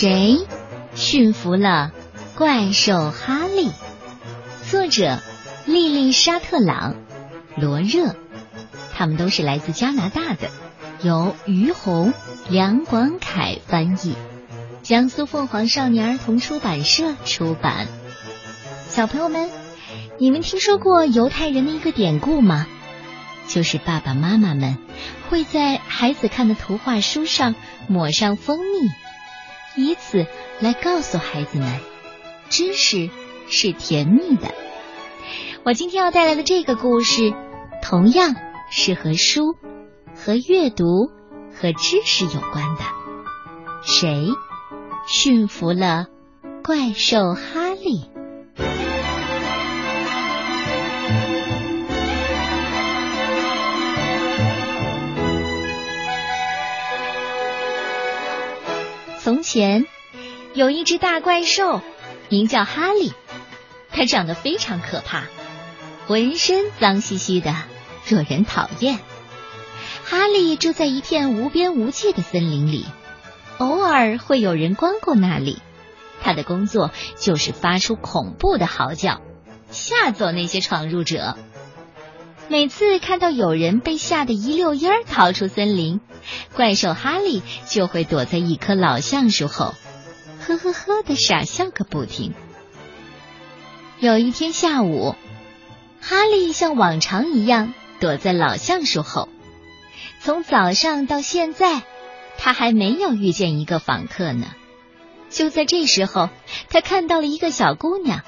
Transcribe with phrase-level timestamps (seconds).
[0.00, 0.46] 谁
[0.94, 1.90] 驯服了
[2.36, 3.68] 怪兽哈利？
[4.70, 5.18] 作者：
[5.66, 6.94] 莉莉沙特朗、
[7.56, 8.14] 罗热，
[8.94, 10.50] 他们都是来自加拿大的，
[11.02, 12.14] 由于红、
[12.48, 14.14] 梁广凯翻译，
[14.84, 17.88] 江苏凤凰少年儿童出版社出版。
[18.86, 19.50] 小朋友们，
[20.16, 22.68] 你们听说过犹太人的一个典故吗？
[23.48, 24.78] 就是爸爸妈妈们
[25.28, 27.56] 会在孩子看的图画书上
[27.88, 28.88] 抹上蜂蜜，
[29.78, 30.26] 以此
[30.60, 31.80] 来告诉孩子们，
[32.50, 33.10] 知识
[33.48, 34.48] 是甜蜜的。
[35.64, 37.32] 我今天要带来的这个故事，
[37.80, 38.34] 同样
[38.70, 39.54] 是和书、
[40.16, 41.10] 和阅读、
[41.54, 42.82] 和知识有关的。
[43.84, 44.28] 谁
[45.06, 46.06] 驯服了
[46.64, 48.10] 怪兽哈利？
[59.28, 59.84] 从前
[60.54, 61.82] 有一只大怪兽，
[62.30, 63.12] 名叫哈利。
[63.90, 65.24] 它长得非常可怕，
[66.06, 67.54] 浑身脏兮兮的，
[68.06, 68.98] 惹人讨厌。
[70.02, 72.86] 哈利住在一片无边无际的森林里，
[73.58, 75.58] 偶尔会有人光顾那里。
[76.22, 79.20] 他的工作就是发出恐怖的嚎叫，
[79.70, 81.36] 吓走那些闯入者。
[82.48, 86.00] 每次看到有人被吓得一溜烟逃出森林，
[86.54, 89.74] 怪兽哈利就会躲在一棵老橡树后，
[90.46, 92.34] 呵呵呵的傻笑个不停。
[93.98, 95.16] 有一天下午，
[96.00, 99.28] 哈利像往常一样躲在老橡树后。
[100.20, 101.82] 从早上到现在，
[102.38, 104.46] 他还没有遇见一个访客呢。
[105.30, 106.30] 就在这时候，
[106.70, 108.22] 他看到了一个小姑娘。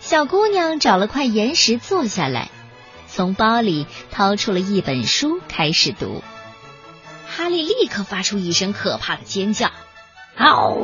[0.00, 2.50] 小姑娘找了块岩石坐下来。
[3.08, 6.22] 从包里掏出了一本书，开始读。
[7.34, 9.70] 哈利立刻发出一声可怕的尖叫，
[10.36, 10.76] 嗷！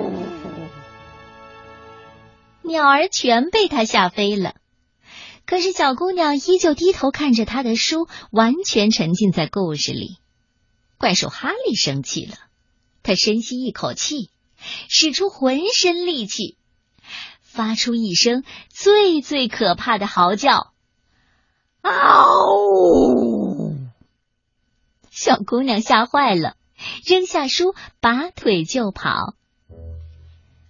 [2.62, 4.54] 鸟儿全被他吓飞了。
[5.44, 10.16] 可是小姑娘依旧低头看着她的书，完全沉浸在故事里。
[10.96, 12.36] 怪兽哈利生气了，
[13.02, 14.30] 他深吸一口气，
[14.88, 16.56] 使出浑身力气，
[17.42, 20.72] 发出一声最最可怕的嚎叫。
[21.82, 21.92] 嗷！
[25.18, 26.54] 小姑娘吓坏了，
[27.04, 29.34] 扔下书，拔腿就跑。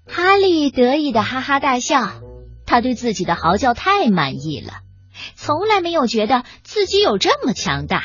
[0.06, 2.22] 哈利得意的哈哈大笑，
[2.64, 4.72] 他对自己的嚎叫太满意了，
[5.36, 8.02] 从来没有觉得自己有这么强大。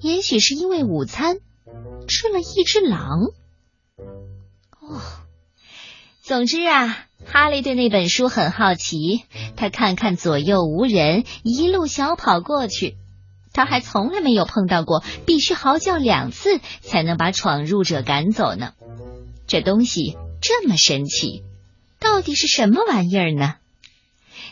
[0.00, 1.36] 也许是因为午餐
[2.08, 3.20] 吃了一只狼。
[4.80, 5.00] 哦，
[6.20, 7.06] 总之啊。
[7.26, 9.24] 哈利对那本书很好奇，
[9.56, 12.96] 他看看左右无人，一路小跑过去。
[13.54, 18.72] 他还从来没有碰到过必须嚎叫两次才能把闯入者赶走呢。
[19.46, 21.42] 这东西这么神奇，
[22.00, 23.54] 到底是什么玩意儿呢？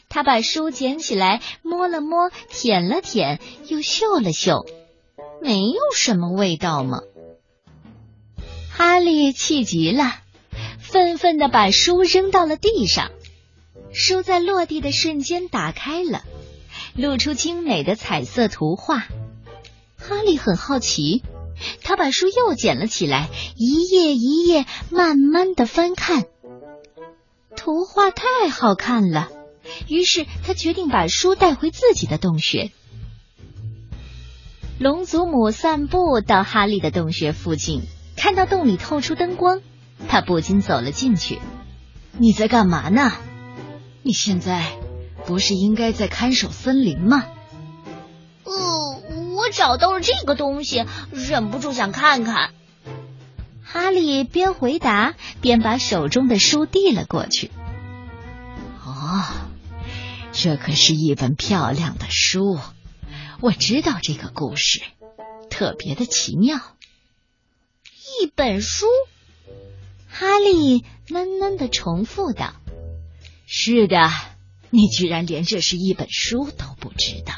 [0.08, 4.66] 他把书捡起来，摸了摸，舔了舔，又嗅了嗅，
[5.42, 7.00] 没有什么味道吗？
[8.70, 10.04] 哈利气极了。
[10.78, 13.10] 愤愤的把书扔到了地上，
[13.94, 16.22] 书在落地的瞬间打开了，
[16.94, 19.06] 露出精美的彩色图画。
[19.98, 21.22] 哈利很好奇，
[21.82, 26.24] 他把书又捡了起来，一页一页慢慢的翻看。
[27.56, 29.28] 图画太好看了，
[29.88, 32.72] 于是他决定把书带回自己的洞穴。
[34.78, 37.82] 龙祖母散步到哈利的洞穴附近，
[38.16, 39.60] 看到洞里透出灯光。
[40.08, 41.38] 他不禁走了进去。
[42.18, 43.12] 你在干嘛呢？
[44.02, 44.76] 你现在
[45.26, 47.26] 不是应该在看守森林吗？
[48.44, 48.52] 呃，
[49.36, 52.52] 我找到了这个东西，忍不住想看看。
[53.64, 57.50] 哈利边回答边把手中的书递了过去。
[58.84, 59.24] 哦，
[60.32, 62.58] 这可是一本漂亮的书。
[63.40, 64.82] 我知道这个故事
[65.50, 66.58] 特别的奇妙。
[68.20, 68.86] 一本书。
[70.14, 72.52] 哈利闷闷的重复道
[73.46, 74.10] ：“是的，
[74.72, 77.34] 你居然连这是一本书都不知道。”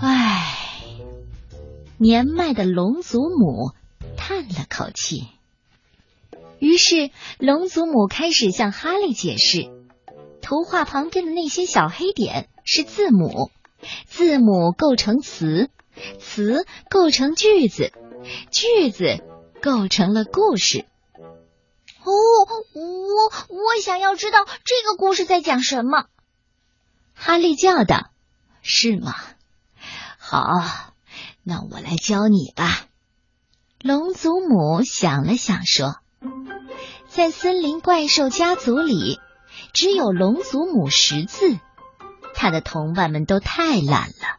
[0.00, 0.56] 唉，
[1.98, 3.72] 年迈的龙祖母
[4.16, 5.28] 叹了口气。
[6.58, 9.70] 于是，龙祖母开始向哈利解释：
[10.40, 13.50] 图画旁边的那些小黑点是字母，
[14.06, 15.70] 字母构成词，
[16.18, 17.92] 词构成句子，
[18.50, 19.22] 句子。
[19.62, 20.86] 构成了故事。
[22.04, 22.10] 哦，
[22.74, 26.06] 我我想要知道这个故事在讲什么。
[27.14, 28.10] 哈利叫道
[28.62, 29.14] ：“是吗？
[30.18, 30.92] 好，
[31.42, 32.86] 那我来教你吧。”
[33.80, 35.96] 龙祖母想了想说
[37.08, 39.18] ：“在森林怪兽家族里，
[39.72, 41.58] 只有龙祖母识字，
[42.34, 44.38] 他的同伴们都太懒了，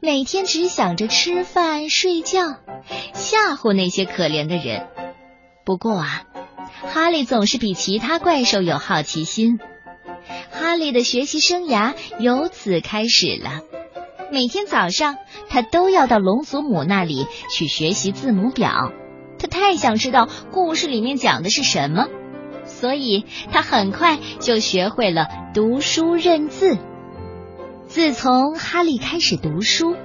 [0.00, 2.56] 每天只想着吃饭睡觉，
[3.14, 4.88] 吓唬那些可怜的人。
[5.64, 6.24] 不过啊，
[6.82, 9.58] 哈利总是比其他怪兽有好奇心。
[10.50, 13.60] 哈利的学习生涯由此开始了。
[14.30, 15.16] 每天早上，
[15.48, 18.92] 他都要到龙祖母那里去学习字母表。
[19.38, 22.06] 他太想知道故事里面讲的是什么，
[22.64, 26.78] 所以他很快就学会了读书认字。
[27.86, 29.96] 自从哈利开始读书，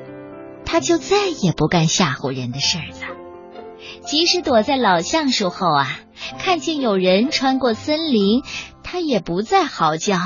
[0.65, 3.15] 他就再也不干吓唬人的事儿了。
[4.01, 5.99] 即使躲在老橡树后啊，
[6.39, 8.43] 看见有人穿过森林，
[8.83, 10.17] 他也不再嚎叫，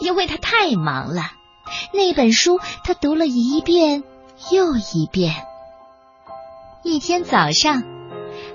[0.00, 1.22] 因为他太忙了。
[1.92, 4.02] 那本书他读了一遍
[4.50, 5.34] 又一遍。
[6.82, 7.82] 一天早上。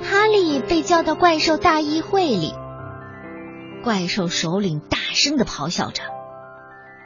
[0.01, 2.53] 哈利被叫到怪兽大议会里，
[3.83, 6.03] 怪兽首领大声的咆哮着：“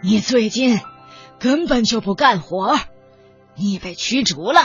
[0.01, 0.79] 你最近
[1.39, 2.77] 根本就不干活，
[3.55, 4.61] 你被驱逐了！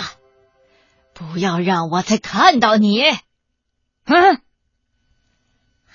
[1.12, 3.02] 不要让我再看到你！”
[4.06, 4.40] 哼！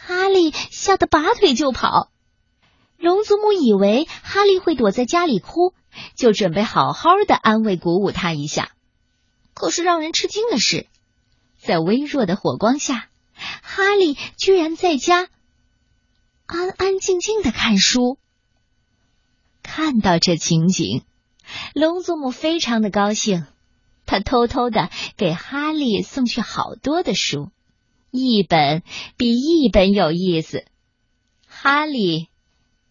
[0.09, 2.09] 哈利吓得拔腿就跑。
[2.97, 5.75] 龙祖母以为哈利会躲在家里哭，
[6.15, 8.71] 就准备好好的安慰鼓舞他一下。
[9.53, 10.87] 可是让人吃惊的是。
[11.59, 13.07] 在微弱的火光下，
[13.61, 15.29] 哈利居然在家
[16.47, 18.17] 安安静静的看书。
[19.61, 21.03] 看到这情景，
[21.75, 23.45] 龙祖母非常的高兴，
[24.07, 27.51] 他偷偷的给哈利送去好多的书，
[28.11, 28.83] 一本
[29.17, 30.65] 比一本有意思。
[31.47, 32.27] 哈利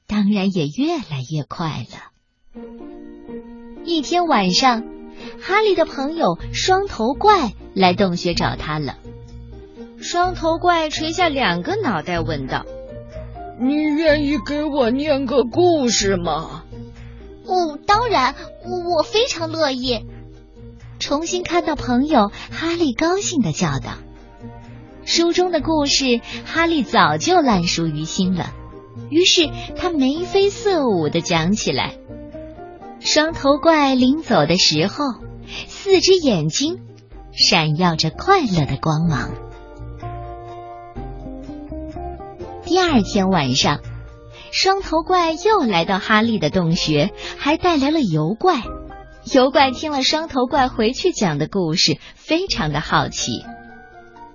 [0.07, 2.63] 当然也越来越快了。
[3.85, 4.85] 一天晚上，
[5.41, 7.53] 哈利的朋友双头怪。
[7.75, 8.99] 来洞穴找他了。
[10.01, 12.67] 双头怪垂下两个脑袋，问道
[13.63, 16.65] ：“你愿意给我念个故事吗
[17.47, 18.35] ？”“哦，当然，
[18.97, 20.05] 我非常乐意。”
[20.99, 23.93] 重新看到朋友，哈利高兴的叫道
[25.09, 28.53] ：“书中的故事，哈利早就烂熟于心了。”
[29.09, 31.95] 于是他眉飞色舞的讲起来。
[33.01, 35.07] 双头怪临走的时候，
[35.67, 36.81] 四只眼睛。
[37.33, 39.31] 闪耀着快乐的光芒。
[42.65, 43.79] 第二天晚上，
[44.51, 48.61] 双头怪又来到哈利的洞穴，还带来了油怪。
[49.33, 53.45] 油怪听了双头怪回去讲的故事，非常的好奇。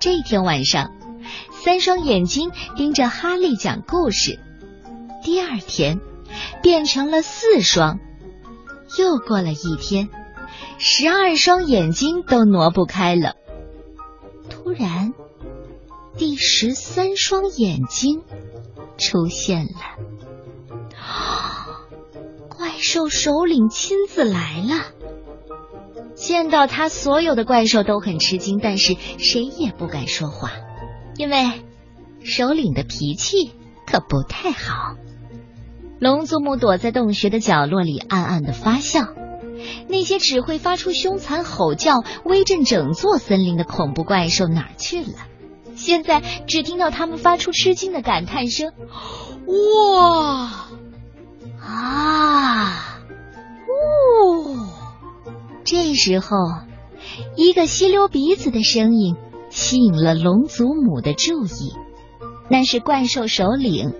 [0.03, 0.91] 这天晚上，
[1.63, 4.37] 三双眼睛盯着哈利讲故事。
[5.23, 6.01] 第二天，
[6.61, 8.01] 变成了四双。
[8.99, 10.09] 又过了一天。
[10.77, 13.35] 十二双眼睛都挪不开了。
[14.49, 15.13] 突然，
[16.17, 18.23] 第十三双眼睛
[18.97, 19.71] 出现了。
[22.49, 24.92] 怪兽首领亲自来了。
[26.23, 30.51] 见到他，所有的怪兽都很吃惊，但是谁也不敢说话，
[31.17, 31.51] 因为
[32.23, 33.51] 首领的脾气
[33.85, 34.95] 可不太好。
[35.99, 39.05] 龙祖母躲在洞穴的角落里，暗暗的发笑。
[39.89, 45.27] 那些只会发出凶残吼叫、威震整座森林的恐怖怪兽哪儿去了？
[45.75, 48.71] 现在只听到他们发出吃惊的感叹声
[49.45, 50.51] ：“哇
[51.59, 52.72] 啊呜！”
[55.65, 56.37] 这时候，
[57.35, 59.15] 一个吸溜鼻子的声音
[59.49, 61.73] 吸引了龙祖母的注意，
[62.49, 63.93] 那是怪兽首领，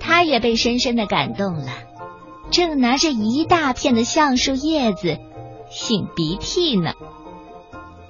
[0.00, 1.68] 他也被深深的感动了。
[2.50, 5.18] 正拿着一大片的橡树叶子
[5.70, 6.92] 擤鼻涕呢，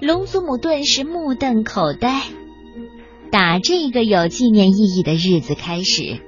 [0.01, 2.23] 龙祖母顿时目瞪口呆。
[3.31, 6.19] 打这个有纪念意义的日子开始，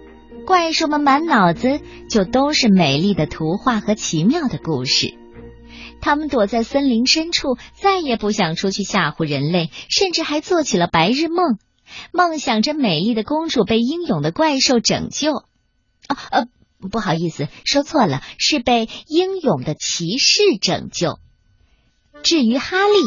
[0.45, 5.15] 怪兽们满脑子就都是美丽的图画和奇妙的故事。
[6.05, 11.57] 他们躲在森林深处，再也不想出去吓唬人类，甚至还做起了白日梦，
[12.11, 15.33] 梦想着美丽的公主被英勇的怪兽拯救。
[16.07, 16.45] 啊呃。
[16.91, 21.17] 不好意思，说错了，是被英勇的骑士拯救。
[22.21, 22.99] 至于哈利，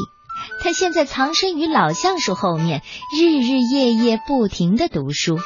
[0.61, 2.83] 他现在藏身于老橡树后面，
[3.17, 5.39] 日日夜夜不停的读书。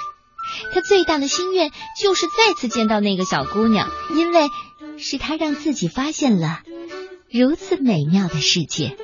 [0.73, 4.49] 他最大的心愿就是再次见到那个小姑娘，因为
[4.97, 6.61] 是他让自己发现了
[7.33, 8.97] 如此美妙的世界。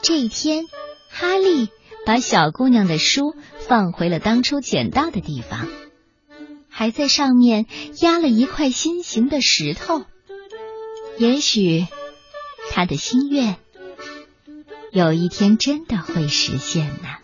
[0.00, 0.64] 这一天，
[1.10, 1.68] 哈利
[2.06, 5.68] 把小姑娘的书放回了当初捡到的地方。
[6.70, 7.66] 还在上面
[8.00, 10.04] 压了一块心形的石头，
[11.18, 11.86] 也许
[12.70, 13.56] 他的心愿
[14.90, 17.18] 有一天真的会实现呢。